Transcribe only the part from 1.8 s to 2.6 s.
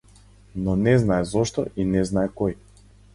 и не знае кој.